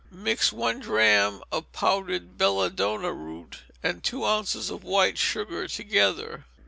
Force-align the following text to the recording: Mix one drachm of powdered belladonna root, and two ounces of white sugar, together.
Mix 0.09 0.51
one 0.51 0.79
drachm 0.79 1.43
of 1.51 1.71
powdered 1.73 2.35
belladonna 2.35 3.13
root, 3.13 3.59
and 3.83 4.03
two 4.03 4.25
ounces 4.25 4.71
of 4.71 4.83
white 4.83 5.19
sugar, 5.19 5.67
together. 5.67 6.45